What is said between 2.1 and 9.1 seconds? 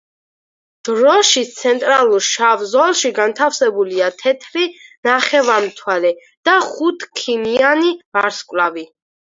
შავ ზოლში განთავსებულია თეთრი ნახევარმთვარე და ხუთქიმიანი ვარსკვლავი.